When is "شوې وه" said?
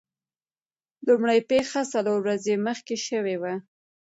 3.07-3.53